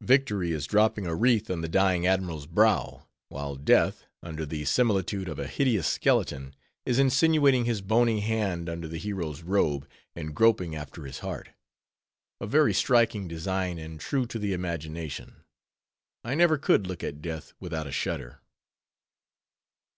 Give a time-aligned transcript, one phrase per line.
[0.00, 5.28] Victory is dropping a wreath on the dying admiral's brow; while Death, under the similitude
[5.28, 6.54] of a hideous skeleton,
[6.86, 11.50] is insinuating his bony hand under the hero's robe, and groping after his heart.
[12.40, 15.44] A very striking design, and true to the imagination;
[16.24, 18.40] I never could look at Death without a shudder.